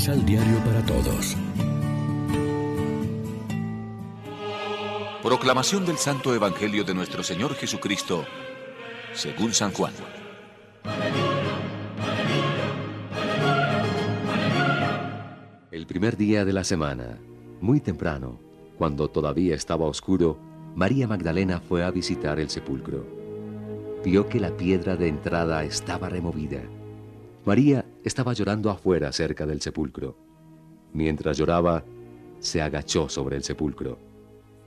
[0.00, 1.36] Misal Diario para Todos.
[5.22, 8.24] Proclamación del Santo Evangelio de nuestro Señor Jesucristo,
[9.12, 9.92] según San Juan.
[15.70, 17.18] El primer día de la semana,
[17.60, 18.40] muy temprano,
[18.78, 20.38] cuando todavía estaba oscuro,
[20.74, 23.04] María Magdalena fue a visitar el sepulcro.
[24.02, 26.62] Vio que la piedra de entrada estaba removida.
[27.44, 30.16] María estaba llorando afuera cerca del sepulcro.
[30.92, 31.84] Mientras lloraba,
[32.38, 33.98] se agachó sobre el sepulcro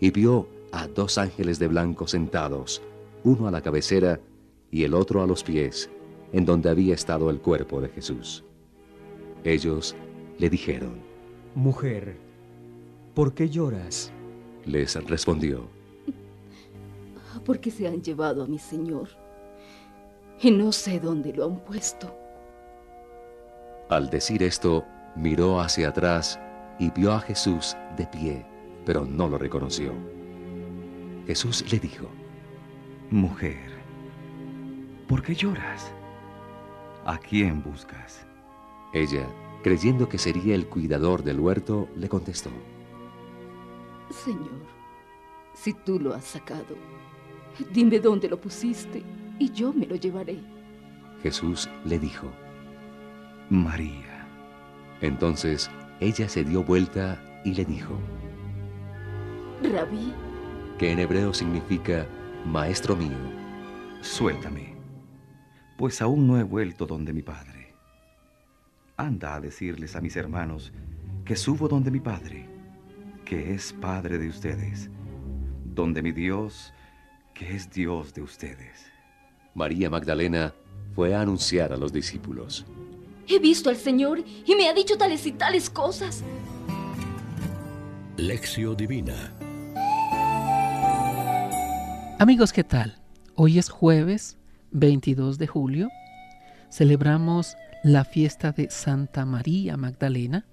[0.00, 2.82] y vio a dos ángeles de blanco sentados,
[3.24, 4.20] uno a la cabecera
[4.70, 5.90] y el otro a los pies,
[6.32, 8.44] en donde había estado el cuerpo de Jesús.
[9.44, 9.94] Ellos
[10.38, 10.94] le dijeron,
[11.54, 12.16] Mujer,
[13.14, 14.12] ¿por qué lloras?
[14.64, 15.68] Les respondió,
[17.44, 19.08] Porque se han llevado a mi Señor
[20.42, 22.25] y no sé dónde lo han puesto.
[23.88, 24.84] Al decir esto,
[25.14, 26.40] miró hacia atrás
[26.78, 28.44] y vio a Jesús de pie,
[28.84, 29.92] pero no lo reconoció.
[31.26, 32.08] Jesús le dijo,
[33.10, 33.70] Mujer,
[35.06, 35.92] ¿por qué lloras?
[37.04, 38.26] ¿A quién buscas?
[38.92, 39.28] Ella,
[39.62, 42.50] creyendo que sería el cuidador del huerto, le contestó,
[44.10, 44.66] Señor,
[45.54, 46.76] si tú lo has sacado,
[47.72, 49.04] dime dónde lo pusiste
[49.38, 50.40] y yo me lo llevaré.
[51.22, 52.26] Jesús le dijo,
[53.50, 54.26] María.
[55.00, 57.98] Entonces ella se dio vuelta y le dijo,
[59.62, 60.12] Rabí,
[60.78, 62.06] que en hebreo significa
[62.44, 63.16] Maestro mío.
[64.00, 64.74] Suéltame,
[65.76, 67.74] pues aún no he vuelto donde mi Padre.
[68.96, 70.72] Anda a decirles a mis hermanos
[71.24, 72.48] que subo donde mi Padre,
[73.24, 74.90] que es Padre de ustedes,
[75.64, 76.72] donde mi Dios,
[77.34, 78.86] que es Dios de ustedes.
[79.54, 80.54] María Magdalena
[80.94, 82.66] fue a anunciar a los discípulos.
[83.28, 86.22] He visto al Señor y me ha dicho tales y tales cosas.
[88.16, 89.32] Lección Divina.
[92.18, 92.98] Amigos, ¿qué tal?
[93.34, 94.38] Hoy es jueves
[94.70, 95.88] 22 de julio.
[96.70, 100.46] Celebramos la fiesta de Santa María Magdalena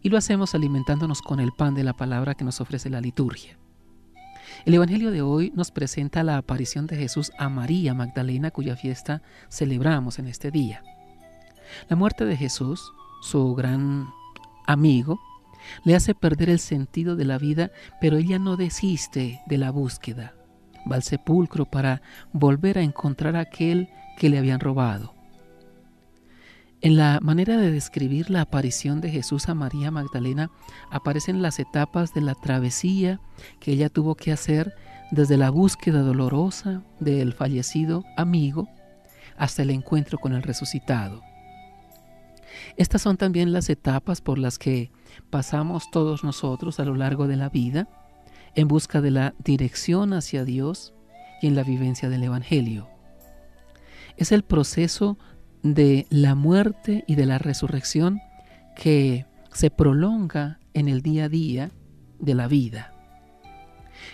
[0.00, 3.58] y lo hacemos alimentándonos con el pan de la palabra que nos ofrece la liturgia.
[4.64, 9.22] El Evangelio de hoy nos presenta la aparición de Jesús a María Magdalena cuya fiesta
[9.48, 10.82] celebramos en este día.
[11.88, 14.08] La muerte de Jesús, su gran
[14.66, 15.20] amigo,
[15.84, 20.34] le hace perder el sentido de la vida, pero ella no desiste de la búsqueda.
[20.90, 23.88] Va al sepulcro para volver a encontrar a aquel
[24.18, 25.14] que le habían robado.
[26.80, 30.50] En la manera de describir la aparición de Jesús a María Magdalena
[30.90, 33.20] aparecen las etapas de la travesía
[33.60, 34.74] que ella tuvo que hacer
[35.12, 38.68] desde la búsqueda dolorosa del fallecido amigo
[39.36, 41.22] hasta el encuentro con el resucitado.
[42.76, 44.90] Estas son también las etapas por las que
[45.30, 47.88] pasamos todos nosotros a lo largo de la vida
[48.54, 50.94] en busca de la dirección hacia Dios
[51.40, 52.88] y en la vivencia del Evangelio.
[54.16, 55.18] Es el proceso
[55.62, 58.20] de la muerte y de la resurrección
[58.76, 61.70] que se prolonga en el día a día
[62.18, 62.92] de la vida.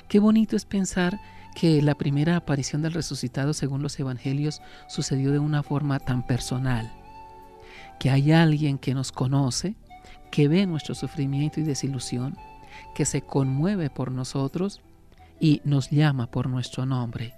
[0.09, 1.19] Qué bonito es pensar
[1.55, 6.93] que la primera aparición del resucitado según los evangelios sucedió de una forma tan personal,
[7.99, 9.75] que hay alguien que nos conoce,
[10.31, 12.37] que ve nuestro sufrimiento y desilusión,
[12.95, 14.81] que se conmueve por nosotros
[15.41, 17.35] y nos llama por nuestro nombre.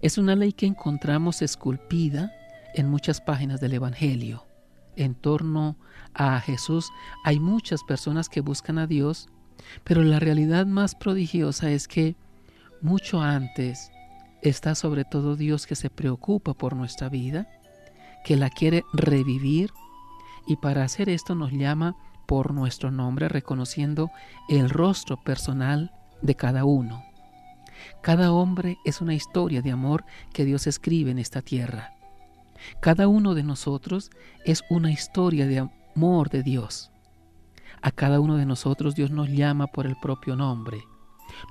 [0.00, 2.32] Es una ley que encontramos esculpida
[2.74, 4.44] en muchas páginas del Evangelio.
[4.96, 5.76] En torno
[6.14, 6.90] a Jesús
[7.24, 9.28] hay muchas personas que buscan a Dios,
[9.82, 12.16] pero la realidad más prodigiosa es que
[12.80, 13.90] mucho antes
[14.42, 17.48] está sobre todo Dios que se preocupa por nuestra vida,
[18.24, 19.72] que la quiere revivir
[20.46, 21.96] y para hacer esto nos llama
[22.26, 24.10] por nuestro nombre reconociendo
[24.48, 25.92] el rostro personal
[26.22, 27.04] de cada uno.
[28.02, 31.94] Cada hombre es una historia de amor que Dios escribe en esta tierra.
[32.80, 34.10] Cada uno de nosotros
[34.44, 36.90] es una historia de amor de Dios.
[37.82, 40.82] A cada uno de nosotros Dios nos llama por el propio nombre,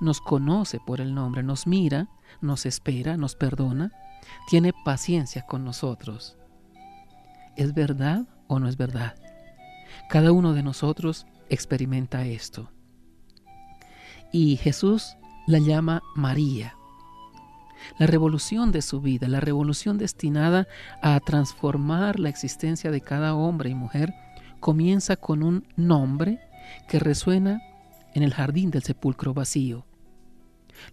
[0.00, 2.08] nos conoce por el nombre, nos mira,
[2.40, 3.92] nos espera, nos perdona,
[4.48, 6.36] tiene paciencia con nosotros.
[7.56, 9.14] ¿Es verdad o no es verdad?
[10.08, 12.70] Cada uno de nosotros experimenta esto.
[14.32, 15.16] Y Jesús
[15.46, 16.74] la llama María.
[17.98, 20.66] La revolución de su vida, la revolución destinada
[21.02, 24.14] a transformar la existencia de cada hombre y mujer,
[24.60, 26.40] comienza con un nombre
[26.88, 27.60] que resuena
[28.14, 29.84] en el jardín del sepulcro vacío.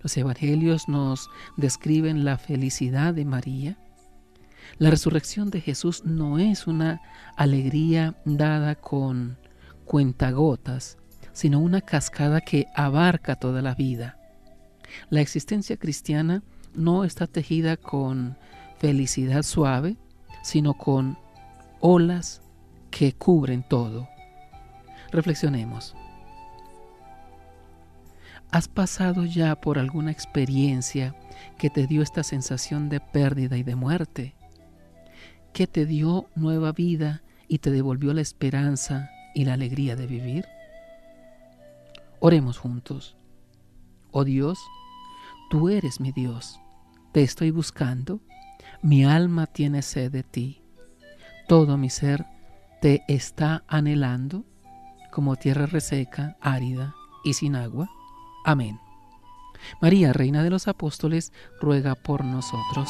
[0.03, 3.77] Los evangelios nos describen la felicidad de María,
[4.77, 7.01] La resurrección de Jesús no es una
[7.35, 9.37] alegría dada con
[9.85, 10.97] cuentagotas,
[11.33, 14.17] sino una cascada que abarca toda la vida.
[15.09, 16.43] La existencia cristiana
[16.73, 18.37] no está tejida con
[18.77, 19.97] felicidad suave,
[20.43, 21.17] sino con
[21.79, 22.41] olas
[22.89, 24.09] que cubren todo.
[25.11, 25.95] Reflexionemos.
[28.51, 31.15] ¿Has pasado ya por alguna experiencia
[31.57, 34.35] que te dio esta sensación de pérdida y de muerte?
[35.53, 40.45] ¿Que te dio nueva vida y te devolvió la esperanza y la alegría de vivir?
[42.19, 43.17] Oremos juntos.
[44.11, 44.59] Oh Dios,
[45.49, 46.59] tú eres mi Dios.
[47.11, 48.21] Te estoy buscando.
[48.81, 50.61] Mi alma tiene sed de ti.
[51.47, 52.25] Todo mi ser
[52.81, 54.45] te está anhelando
[55.11, 57.89] como tierra reseca, árida y sin agua.
[58.45, 58.79] Amén.
[59.81, 62.89] María, Reina de los Apóstoles, ruega por nosotros.